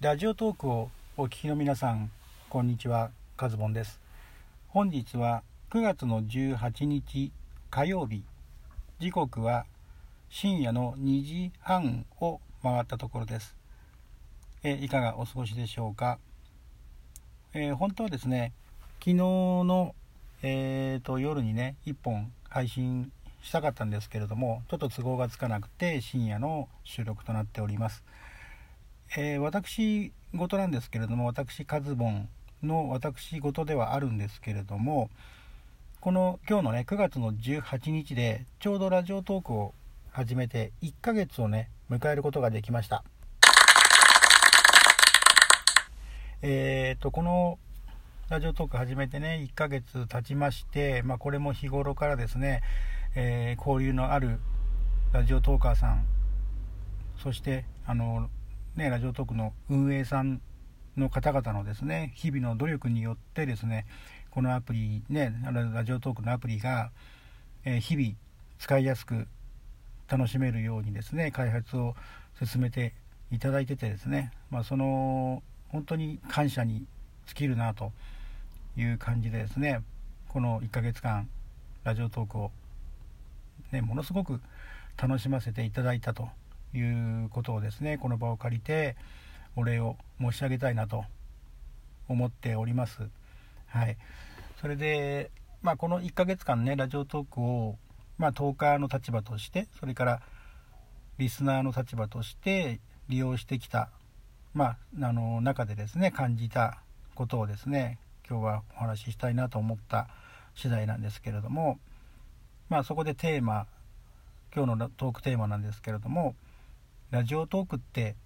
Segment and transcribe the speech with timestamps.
[0.00, 2.12] ラジオトークをお聞きの皆さん、
[2.48, 4.00] こんにちは、カズボンです。
[4.68, 5.42] 本日は
[5.72, 7.32] 9月の18日
[7.68, 8.22] 火曜日、
[9.00, 9.66] 時刻は
[10.30, 13.56] 深夜の2時半を回ったところです。
[14.62, 16.20] えいかがお過ごしでしょうか？
[17.52, 18.52] えー、本当はですね、
[19.00, 19.96] 昨日の、
[20.42, 23.10] えーと、夜にね、1本配信
[23.42, 28.04] したかったんですけれども、ちょっと都合がつかなくて深夜の収録となっております。
[29.16, 32.28] えー、私事なんですけれども私カズボン
[32.62, 35.10] の私事ではあるんですけれども
[36.00, 39.74] この今日のね9月の18日でちょうどラジオトークを
[40.10, 43.04] 始めて1ヶ月をね迎えることができました。
[46.40, 47.58] えーとこの
[48.28, 52.60] ラジオトーク始めてね1ヶ月経ちまして、まあ、これも日頃からですね、
[53.14, 54.38] えー、交流のある
[55.14, 56.04] ラジオトーカーさん
[57.22, 58.28] そしてあの
[58.78, 60.40] ね、ラジオトークの運営さん
[60.96, 63.86] の方々のですね日々の努力によってですね
[64.30, 66.92] このアプリねラジオトークのアプリが、
[67.64, 68.10] え日々
[68.60, 69.26] 使いやすく
[70.08, 71.96] 楽しめるようにですね開発を
[72.40, 72.94] 進めて
[73.32, 76.86] いただいててですね、まあ、その本当に感謝に
[77.26, 77.90] 尽きるなと
[78.76, 79.82] いう感じでですね
[80.28, 81.28] この1ヶ月間
[81.82, 82.52] ラジオトークを、
[83.72, 84.40] ね、ものすごく
[84.96, 86.28] 楽しませていただいたと
[86.74, 88.96] いうことをですねこの場を借りて
[89.56, 91.04] お礼を申し上げたいなと
[92.08, 93.08] 思っております。
[93.66, 93.96] はい、
[94.60, 95.30] それで、
[95.62, 97.76] まあ、この1ヶ月間ねラジオトークを、
[98.16, 100.22] まあ、トーカーの立場としてそれから
[101.18, 103.90] リスナーの立場として利用してきた、
[104.54, 106.80] まあ、あの中でですね感じた
[107.14, 107.98] ことをですね
[108.28, 110.08] 今日はお話ししたいなと思った
[110.54, 111.78] 次第なんですけれども、
[112.68, 113.66] まあ、そこでテーマ
[114.54, 116.34] 今日のトークテーマなんですけれども
[117.10, 118.16] ラジオトークって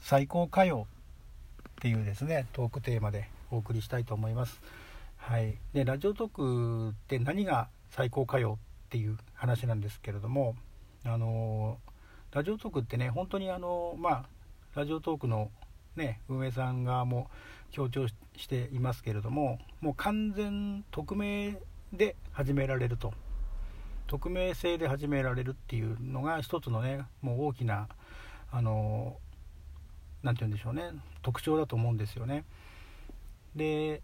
[0.00, 0.88] 最高かよ
[1.68, 4.60] っていうですねトークテーマでお送りしたいと思います。
[5.18, 10.56] はい、でラジオトークって何が最高かよっていう話なんですけれども
[11.04, 11.78] あの
[12.32, 14.24] ラジオトークってね本当にあのまあ
[14.74, 15.52] ラジオトークの
[15.94, 17.30] ね運営さん側も
[17.70, 18.16] 強調し
[18.48, 21.56] ていますけれどももう完全匿名
[21.92, 23.14] で始められると
[24.08, 27.86] 匿名性で始められるっていうのが一つのねもう大きな
[28.54, 29.16] あの
[30.22, 30.92] 何て言うんでしょうね。
[31.22, 32.44] 特徴だと思うんですよね。
[33.56, 34.00] で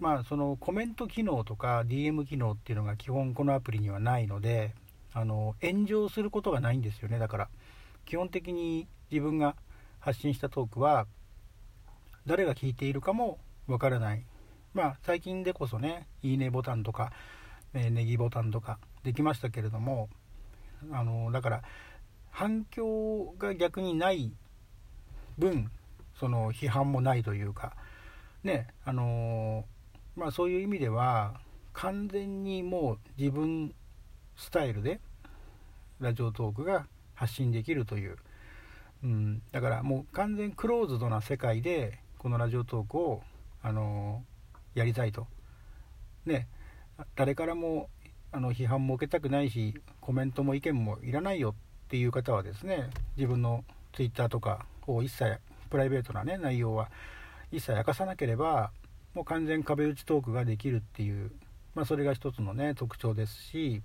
[0.00, 4.74] まあそのコメント機能とか DM 機能っていうのが基本このアプリにはないので
[5.12, 7.20] あの炎上することがないんですよね。
[7.20, 7.48] だから
[8.04, 9.54] 基本的に自分が
[10.00, 11.06] 発信したトークは
[12.26, 13.38] 誰が聞いているかも
[13.68, 14.24] わからない。
[14.74, 17.12] まあ最近でこそねいいねボタンとか、
[17.72, 20.08] えネギボタンとかできましたけれども
[20.90, 21.62] あのだから
[22.32, 24.32] 反響が逆にない
[25.38, 25.70] 分
[26.18, 27.76] その批判もないというか
[28.42, 29.64] ねあの
[30.16, 31.34] まあそういう意味では
[31.74, 33.74] 完全にもう自分
[34.36, 35.00] スタイルで
[36.00, 38.16] ラジオトークが発信できるという、
[39.04, 43.22] うん、だからもう完全クローズドな世界でこのラジオトークを
[43.62, 44.24] あの
[44.74, 45.26] やりたいと。
[46.24, 46.48] ね
[47.14, 47.88] 誰からも
[48.30, 51.54] あの批判も受けたくないしコメントも意見もいらないよ
[51.92, 52.88] っていう方はですね
[53.18, 55.38] 自分の Twitter とかを一切
[55.68, 56.88] プライベートなね内容は
[57.50, 58.70] 一切明かさなければ
[59.12, 61.32] もう完全壁打ちトークができるっていう、
[61.74, 63.82] まあ、それが一つのね特徴ですし、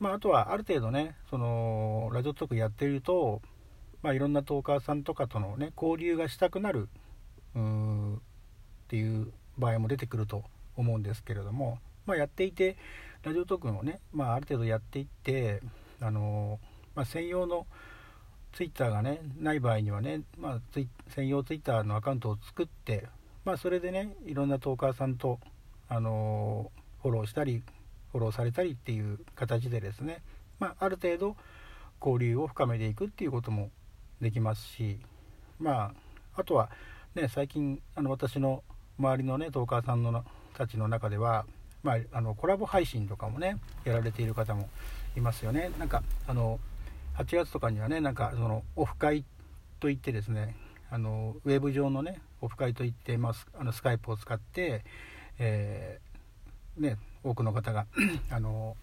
[0.00, 3.40] まあ、あとはある程度ねそのラジオトークやってると、
[4.02, 6.88] まあ、いろんなトーカーさんとかとのね交流がしたくなる
[7.54, 8.18] うーっ
[8.88, 10.42] ていう場合も出てくると
[10.76, 12.76] 思うんですけれども、まあ、やっていて
[13.22, 15.60] ラジオトークをね、まあ、ある程度やっていって
[16.00, 17.66] あのーまあ、専用の
[18.52, 20.60] ツイッターがねない場合にはね、まあ、
[21.08, 23.08] 専用ツイッターのアカウントを作って、
[23.44, 25.40] まあ、それでねいろんなトーカーさんと、
[25.88, 26.70] あの、
[27.02, 27.62] フォローしたり
[28.12, 30.22] フォローされたりっていう形でですね、
[30.60, 31.36] まあ、ある程度
[32.00, 33.70] 交流を深めていくっていうことも
[34.20, 34.98] できますし
[35.58, 35.92] ま
[36.34, 36.70] ああとは
[37.14, 38.62] ね最近あの私の
[38.98, 40.24] 周りのねトーカーさんの
[40.54, 41.46] たちの中では、
[41.82, 44.68] まあ、あのコラボ配信とかもねやられている方も
[45.16, 45.70] いますよね。
[45.78, 46.58] なんかあの
[47.16, 49.24] 8月とかにはねなんかそのオフ会
[49.80, 50.56] といってですね
[50.90, 54.84] あのウェブ上のねオフ会といって、まあ、あのスカイプを使って、
[55.38, 57.86] えー、ね、多くの方が
[58.30, 58.76] あの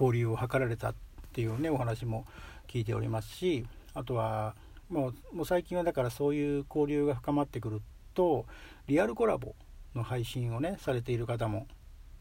[0.00, 0.94] 交流を図られたっ
[1.32, 2.24] ていうねお話も
[2.68, 4.54] 聞いておりますしあとは
[4.88, 7.82] もうもう最近はだからそういう交流が深まってくる
[8.14, 8.46] と
[8.86, 9.54] リアルコラボ
[9.94, 11.66] の配信をねされている方も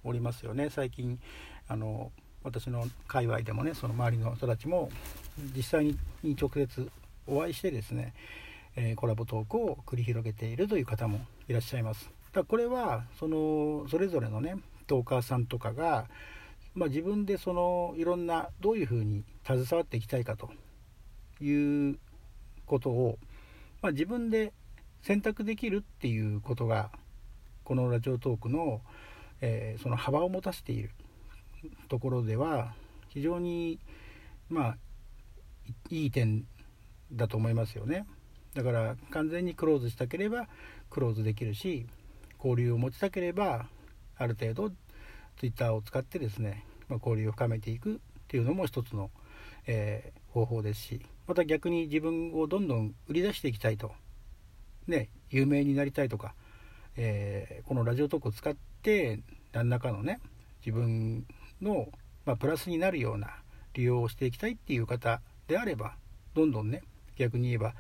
[0.04, 0.70] おりますよね。
[0.70, 1.20] 最近
[1.68, 2.12] あの
[2.48, 4.90] 私の界隈でもねその周りの人たちも
[5.56, 5.86] 実際
[6.24, 6.90] に直接
[7.28, 8.14] お会いしてですね、
[8.76, 12.10] えー、コラボトークを繰り広げているという方もいらっしゃいます。
[12.34, 14.56] だこれはそのそれぞれのね
[14.88, 16.08] トーカーさんとかが、
[16.74, 20.50] まあ、自分でそのいろんなどういうふうに携わっていきたいかと
[21.42, 22.00] いう
[22.66, 23.18] ことを、
[23.82, 24.54] まあ、自分で
[25.02, 26.90] 選択できるっていうことが
[27.66, 28.82] このラジオトークの、
[29.42, 30.92] えー、その幅を持たせている
[31.90, 32.74] ところでは
[33.10, 33.80] 非常に
[34.50, 34.78] まあ
[35.90, 36.46] いい点
[37.12, 38.06] だと思いますよね。
[38.54, 40.48] だから完全にクローズしたければ
[40.90, 41.86] クローズできるし
[42.38, 43.68] 交流を持ちたければ
[44.18, 44.72] ある程度
[45.38, 49.12] Twitter を使ってですね、まあ、交流を深めていくっていうのも一つの、
[49.68, 53.92] えー、方法ですしまた逆に自分をどんどん売り出していきたいと
[54.88, 56.34] ね有名になりたいとか
[56.98, 59.20] えー、このラジオトークを使って
[59.54, 60.20] 何らかのね
[60.66, 61.26] 自分
[61.62, 61.90] の、
[62.26, 63.30] まあ、プラスになるような
[63.74, 65.96] 利用をしていきたいっていう方であれば
[66.34, 66.84] どんどんね
[67.16, 67.74] 逆に言えば、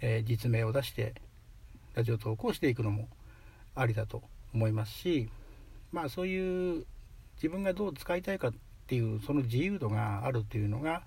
[0.00, 1.14] えー、実名を出して
[1.94, 3.08] ラジオトークをしていくのも
[3.74, 4.22] ありだと
[4.54, 5.28] 思いますし
[5.92, 6.84] まあそういう
[7.36, 8.52] 自分がどう使いたいかっ
[8.86, 11.02] ていうその自由度があるっていうのが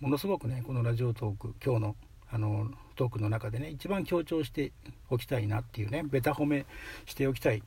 [0.00, 1.96] ものすごくねこのラジオトーク今日の
[2.30, 4.72] あのトークの中でね一番強調して
[5.08, 6.66] おきたいなっていうねベタ褒め
[7.06, 7.62] しておきたい、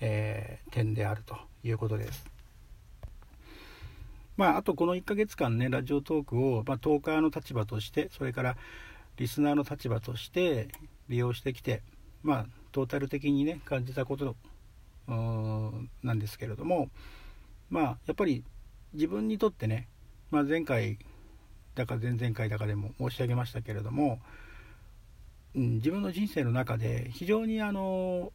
[0.00, 2.33] えー、点であるということです。
[4.36, 8.56] まあ、あとこの1ヶ月間ねラジオトークを、まあ、トーカーの立場としてそれから
[9.16, 10.68] リスナーの立場として
[11.08, 11.82] 利用してきて
[12.22, 14.34] まあトータル的にね感じたこと
[15.06, 16.88] なんですけれども
[17.70, 18.42] まあやっぱり
[18.92, 19.88] 自分にとってね、
[20.30, 20.98] まあ、前回
[21.74, 24.20] だか前々回だかでも申し上げましたけれども、
[25.54, 28.32] うん、自分の人生の中で非常にあの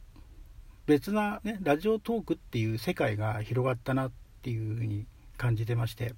[0.86, 4.12] 別な、ね、ラジオトークっていう世界が広がったなっ
[4.42, 5.06] ていうふうに
[5.40, 6.14] 感じてまして。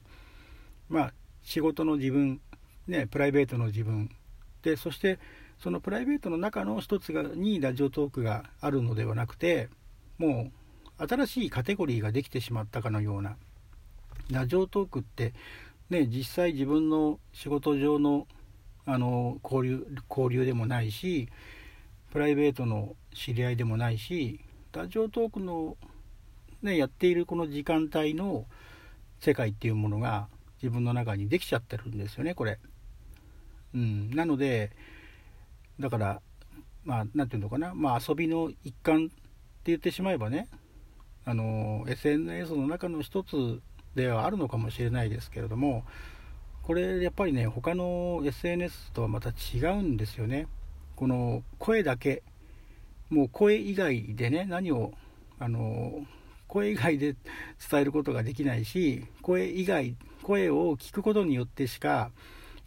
[0.88, 2.40] まあ仕事の自分、
[2.88, 4.10] ね、プライベートの自分。
[4.62, 5.18] でそして
[5.58, 9.68] そのプライベートの中の一つがにラジオトークがあるのではなくて
[10.18, 10.50] も
[10.98, 13.36] う新しいカテゴリーができてしまったかのような。
[14.30, 15.34] ラジオトークって
[15.92, 18.26] ね、実際自分の仕事上の
[18.86, 21.28] あの交流交流でもないし
[22.10, 24.40] プライベートの知り合いでもないし
[24.72, 25.76] ラジオトークの、
[26.62, 28.46] ね、やっているこの時間帯の
[29.22, 30.26] 世界っていうものが
[30.60, 32.58] 自分の中にできちゃってるんですよねこれ。
[33.72, 34.70] うん、なので
[35.78, 36.20] だから
[36.84, 39.14] まあ何て言うのかな、まあ、遊びの一環って
[39.66, 40.48] 言ってしまえばね
[41.24, 43.60] あの SNS の中の一つ
[43.94, 45.84] ではあるのかもしれないですけれども
[46.64, 50.48] これやっぱりね他の SNS とはまた違うんですよね。
[50.96, 52.22] この声だけ。
[53.10, 54.92] もう声以外でね何を
[55.38, 56.06] あの
[56.52, 57.16] 声以外で
[57.70, 62.10] 伝えることができないし声以外声を聞くことによってしか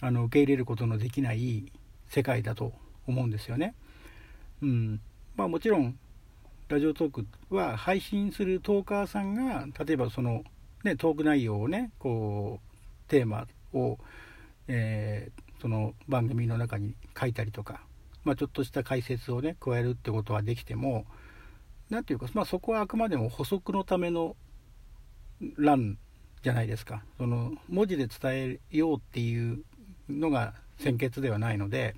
[0.02, 1.72] あの受け入れることのできない
[2.10, 2.74] 世界だと
[3.06, 3.76] 思うんですよね。
[4.64, 5.00] うん
[5.36, 5.98] まあ、もちろん
[6.68, 10.44] ラジオトークは配信するトーカーさんが例えばその
[10.84, 14.00] ね、トーク内容をねこうテーマを、
[14.68, 17.82] えー、その番組の中に書いたりとか、
[18.24, 21.06] まあ、ちょっとした解説をね加えるってことはできても
[21.90, 24.36] 何ていうか、まあ、そこはあくまでも補足のための
[25.58, 25.98] 欄
[26.42, 27.04] じゃないですか。
[27.18, 29.64] その文字で伝えようっていう
[30.10, 31.96] のが先決ではないので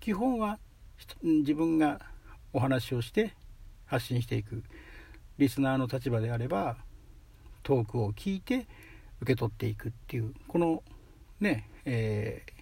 [0.00, 0.58] 基本は
[1.22, 2.00] 自分が
[2.52, 3.34] お話をして
[3.86, 4.62] 発信していく。
[5.38, 6.76] リスナーの立場であれば
[7.62, 8.66] トークを聞いて
[9.22, 10.34] 受け取っていくっていう。
[10.48, 10.82] この
[11.40, 12.52] ねえー、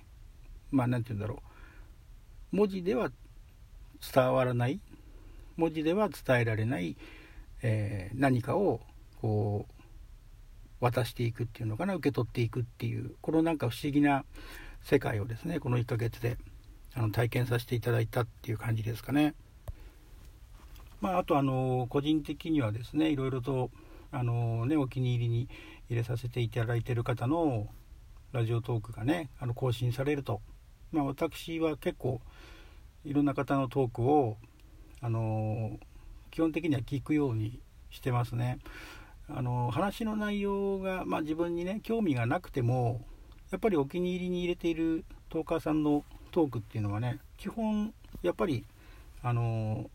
[0.70, 1.42] まあ何て言うんだろ
[2.52, 2.56] う。
[2.56, 3.10] 文字では
[4.14, 4.80] 伝わらない
[5.58, 6.96] 文字では伝えられない、
[7.62, 8.80] えー、何かを
[9.20, 9.72] こう
[10.80, 14.24] 渡していくっていうのかな受け取っていくっていうこのなんか不思議な
[14.84, 16.38] 世界をですねこの1ヶ月で
[16.94, 19.34] あの体験させていただいたっていう感じですかね。
[21.00, 23.70] まあ、あとあの個人的にはですねいろいろと
[24.10, 25.48] あのね、お気に入りに
[25.90, 27.66] 入れさせていただいてる方の
[28.32, 30.40] ラジオトークがねあの更新されると、
[30.92, 32.20] まあ、私は結構
[33.04, 34.38] いろんな方のトークを
[35.00, 35.78] あの
[36.30, 38.58] 基本的には聞くようにしてますね。
[39.30, 43.04] あの話の内容が、まあ、自分にね興味がなくても
[43.50, 48.64] やっぱりお気に入りに入れているトーカーさんのトークっていうのはね基本やっぱり
[49.22, 49.90] あの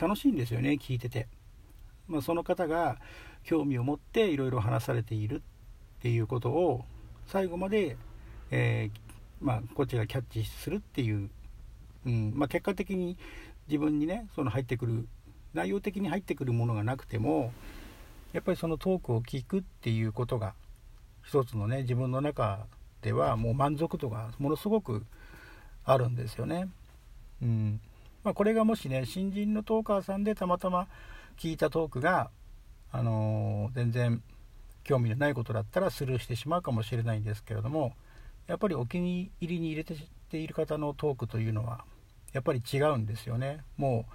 [0.00, 1.28] 楽しいんですよね聞いてて。
[2.10, 2.98] まあ、その方が
[3.44, 6.84] 興味を持っていろいろ話されているっていうことを
[7.26, 7.96] 最後まで、
[8.50, 8.98] えー、
[9.40, 11.30] まあ、こっちがキャッチするっていう、
[12.04, 13.16] うんまあ、結果的に
[13.70, 15.06] 自分にねその入ってくる
[15.54, 17.52] 内容的に入ってくるものがなくても
[18.32, 20.54] やっぱりそのトークを聞くっていうことが
[21.22, 22.66] 一つのね自分の中
[23.00, 25.04] ではもう満足度がものすごく
[25.84, 26.68] あるんですよね。
[27.42, 27.80] うん
[28.24, 30.88] まあ、これがもしね新人のトーカーさんでたまたま
[31.38, 32.30] 聞いたトークが、
[32.92, 34.22] あのー、全然
[34.84, 37.94] 興味のないことだったらスルーしてしまうかもしれないんですけれども
[38.46, 41.84] やっぱりお気に入りに入れている方のトークというのは
[42.32, 43.60] やっぱり違うんですよね。
[43.76, 44.06] も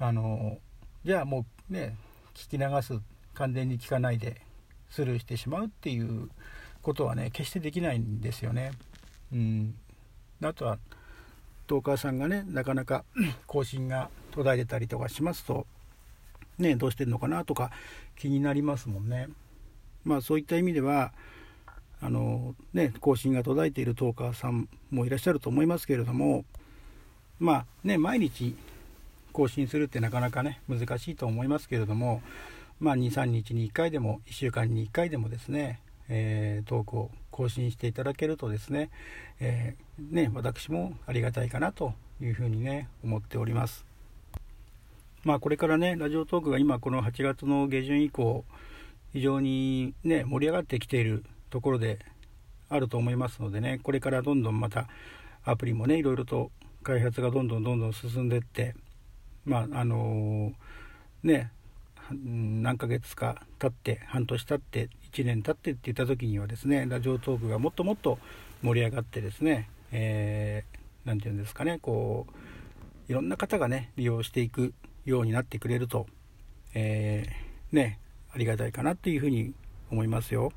[0.00, 0.58] うあの
[1.04, 1.96] じゃあもうね
[2.34, 3.00] 聞き流す
[3.34, 4.40] 完全に聞かないで
[4.90, 6.30] スルーしてしまうっていう
[6.82, 8.72] ことはね決してできないんですよね。
[9.32, 9.74] うん。
[10.42, 10.78] あとは
[11.66, 13.04] トーカーさんがねなかなか
[13.46, 15.66] 更新が途絶えてたりとかしますと
[16.58, 17.70] ねどうしてんのかなとか
[18.16, 19.28] 気になりますもんね。
[20.04, 21.12] まあそういった意味では
[22.00, 26.44] あのね更新が途絶えているトーカーさんもいらっしゃると思いますけれども
[27.38, 28.54] まあね毎日
[29.32, 32.22] 更新するってなかなかね難しいと思いますけれども
[32.80, 38.90] まあ23日に1回でも1週間に1回でもですねえー、トークを更新していただけるとですね,、
[39.40, 43.84] えー、ね私もありがたいかなというふうにね思っております。
[45.24, 48.44] まあこれからねラジオトークが今この8月の下旬以降
[49.12, 51.98] 非常にね盛り上がってきているところで
[52.68, 54.88] あると思いますのでねこれからどんどんまた
[55.44, 56.52] アプリもねいろいろと
[56.86, 58.76] 開発がどんどんどんどん進んでって
[59.44, 61.50] まああのー、ね
[62.12, 68.20] 何ヶ月か経って半年経って1年経ってって言った時にはですねラジオトークがもっともっと
[68.62, 72.26] 盛り上がってですね何、えー、て言うんですかねこ
[73.08, 74.72] ういろんな方がね利用していく
[75.04, 76.06] ようになってくれると、
[76.74, 77.98] えー、ね
[78.32, 79.54] ありがたいかなっていうふうに
[79.90, 80.52] 思いますよ。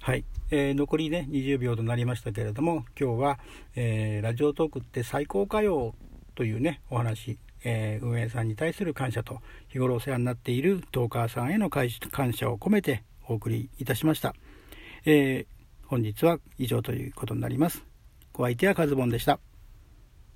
[0.00, 3.38] はい、えー、残りね20秒となりましたけれども今日は、
[3.76, 5.94] えー、ラジオトークって最高かよ
[6.34, 14.32] というねお話えー、運営さんに対する感謝と日頃お世話になっているトーカーさんへの感謝を込めてお送りいたしました、
[15.04, 15.46] え、
[15.88, 17.84] 本日は以上ということになります。
[18.34, 19.40] お相手はカズボンでした。